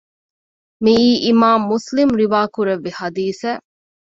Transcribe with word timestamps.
މިއީ 0.83 1.11
އިމާމު 1.25 1.63
މުސްލިމު 1.69 2.13
ރިވާކުރެއްވި 2.21 2.91
ޙަދީޘެއް 2.99 3.63